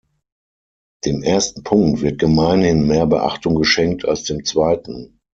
[1.05, 5.19] Dem ersten Punkt wird gemeinhin mehr Beachtung geschenkt als dem zweiten.